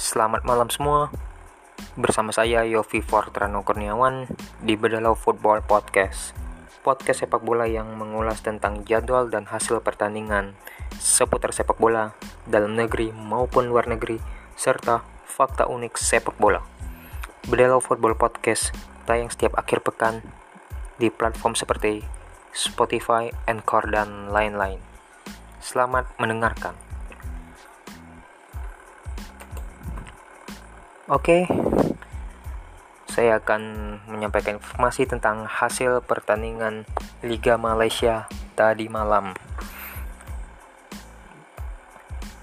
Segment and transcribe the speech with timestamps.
[0.00, 1.12] Selamat malam semua.
[1.92, 4.32] Bersama saya Yofi Fortrano Kurniawan
[4.64, 6.32] di Bedalau Football Podcast.
[6.80, 10.56] Podcast sepak bola yang mengulas tentang jadwal dan hasil pertandingan
[10.96, 12.16] seputar sepak bola
[12.48, 14.16] dalam negeri maupun luar negeri
[14.56, 16.64] serta fakta unik sepak bola.
[17.44, 18.72] Bedalau Football Podcast
[19.04, 20.24] tayang setiap akhir pekan
[20.96, 22.00] di platform seperti
[22.56, 24.80] Spotify, Anchor, dan lain-lain.
[25.60, 26.89] Selamat mendengarkan.
[31.10, 31.50] Oke,
[33.10, 33.62] saya akan
[34.06, 36.86] menyampaikan informasi tentang hasil pertandingan
[37.26, 39.34] Liga Malaysia tadi malam.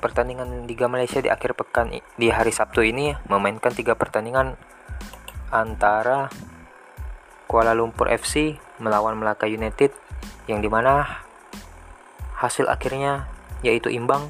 [0.03, 4.59] Pertandingan Liga Malaysia di akhir pekan di hari Sabtu ini memainkan tiga pertandingan
[5.47, 6.27] antara
[7.47, 9.95] Kuala Lumpur FC melawan Melaka United
[10.51, 11.23] yang di mana
[12.35, 13.31] hasil akhirnya
[13.63, 14.27] yaitu imbang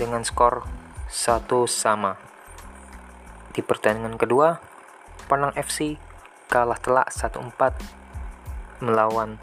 [0.00, 0.64] dengan skor
[1.12, 2.30] satu sama.
[3.50, 4.58] Di pertandingan kedua,
[5.26, 5.94] Penang FC
[6.50, 9.38] kalah telak 1-4 melawan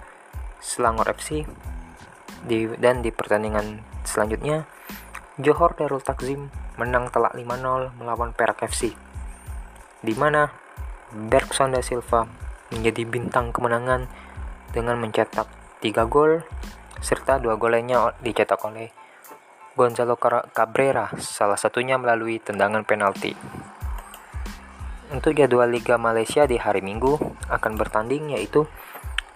[0.60, 1.48] Selangor FC.
[2.44, 4.68] Di, dan di pertandingan selanjutnya,
[5.40, 8.92] Johor Darul Takzim menang telak 5-0 melawan Perak FC.
[10.04, 10.52] Di mana
[11.14, 12.28] Bergson da Silva
[12.74, 14.12] menjadi bintang kemenangan
[14.76, 15.48] dengan mencetak
[15.80, 16.44] 3 gol
[17.00, 18.90] serta dua gol lainnya dicetak oleh
[19.78, 23.38] Gonzalo Cabrera, salah satunya melalui tendangan penalti.
[25.08, 27.16] Untuk jadwal Liga Malaysia di hari Minggu
[27.48, 28.68] akan bertanding yaitu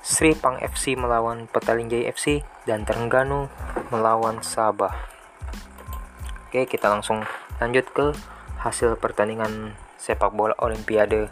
[0.04, 3.48] Sri Pang FC melawan Petalinjai FC dan Terengganu
[3.88, 4.92] melawan Sabah.
[6.52, 7.24] Oke, kita langsung
[7.64, 8.12] lanjut ke
[8.60, 11.32] hasil pertandingan sepak bola Olimpiade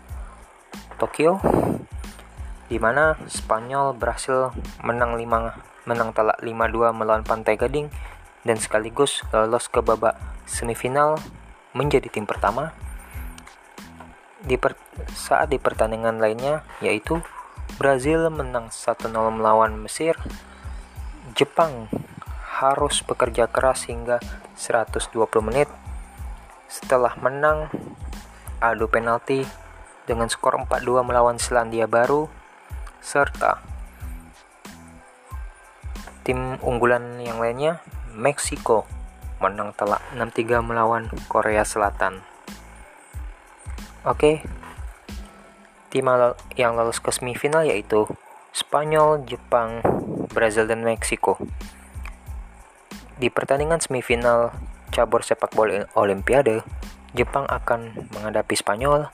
[0.95, 1.44] Tokyo
[2.72, 7.92] di mana Spanyol berhasil menang 5 menang telak 5-2 melawan Pantai Gading
[8.48, 10.16] dan sekaligus lolos ke babak
[10.48, 11.20] semifinal
[11.76, 12.72] menjadi tim pertama
[14.44, 14.76] di per,
[15.11, 17.20] saat di pertandingan lainnya yaitu
[17.76, 20.16] Brazil menang 1-0 melawan Mesir.
[21.38, 21.88] Jepang
[22.60, 24.20] harus bekerja keras hingga
[24.60, 25.08] 120
[25.39, 25.70] menit
[26.67, 27.72] setelah menang
[28.60, 29.48] adu penalti
[30.04, 32.28] dengan skor 4-2 melawan Selandia Baru
[32.99, 33.64] serta
[36.28, 37.80] tim unggulan yang lainnya
[38.14, 38.83] Meksiko
[39.39, 42.29] menang telak 6-3 melawan Korea Selatan.
[44.08, 44.39] Oke.
[45.89, 46.08] Tim
[46.55, 48.05] yang lolos ke semifinal yaitu
[48.55, 49.83] Spanyol, Jepang,
[50.32, 51.36] Brazil, dan Meksiko.
[53.20, 54.55] Di pertandingan semifinal
[54.95, 56.64] cabur sepak bola Olimpiade,
[57.11, 59.11] Jepang akan menghadapi Spanyol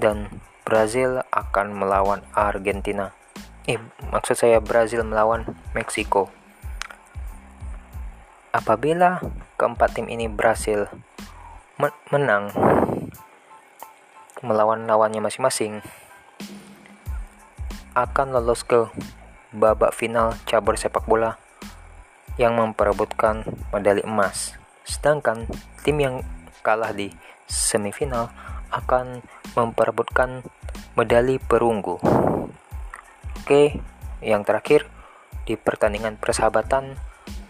[0.00, 0.32] dan
[0.64, 3.12] Brazil akan melawan Argentina.
[3.68, 3.76] Eh,
[4.08, 5.44] maksud saya Brazil melawan
[5.76, 6.32] Meksiko.
[8.50, 9.20] Apabila
[9.60, 10.88] keempat tim ini berhasil
[12.10, 12.50] menang
[14.40, 15.84] melawan lawannya masing-masing
[17.92, 18.86] akan lolos ke
[19.50, 21.36] babak final cabur sepak bola
[22.38, 23.42] yang memperebutkan
[23.74, 24.54] medali emas.
[24.86, 25.44] Sedangkan
[25.84, 26.16] tim yang
[26.62, 27.10] kalah di
[27.50, 28.30] semifinal
[28.70, 29.20] akan
[29.58, 30.46] memperebutkan
[30.94, 31.98] medali perunggu.
[33.42, 33.82] Oke,
[34.22, 34.86] yang terakhir
[35.44, 36.94] di pertandingan persahabatan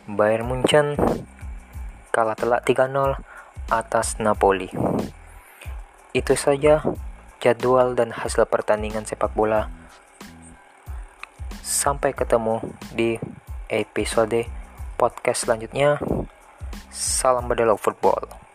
[0.08, 0.96] Bayern Munchen
[2.10, 3.20] kalah telak 3-0
[3.68, 4.72] atas Napoli.
[6.10, 6.82] Itu saja
[7.38, 9.70] jadwal dan hasil pertandingan sepak bola.
[11.62, 12.58] Sampai ketemu
[12.90, 13.14] di
[13.70, 14.42] episode
[14.98, 16.02] podcast selanjutnya.
[16.90, 18.49] Salam Bedelok Football.